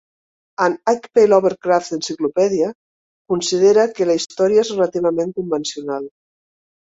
"An 0.67 0.71
H. 0.91 1.09
P. 1.17 1.25
Lovecraft 1.33 1.91
Encyclopedia" 1.97 2.71
considera 3.33 3.85
que 3.99 4.07
la 4.13 4.15
història 4.21 4.63
és 4.65 4.71
"relativament 4.77 5.35
convencional". 5.41 6.09